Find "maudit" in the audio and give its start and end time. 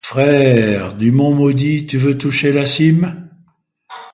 1.35-1.85